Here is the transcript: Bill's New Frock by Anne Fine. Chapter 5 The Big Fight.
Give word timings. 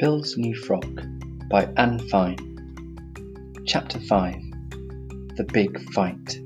Bill's 0.00 0.38
New 0.38 0.54
Frock 0.54 1.02
by 1.50 1.70
Anne 1.76 1.98
Fine. 2.08 2.38
Chapter 3.66 4.00
5 4.00 4.34
The 5.36 5.44
Big 5.52 5.78
Fight. 5.92 6.40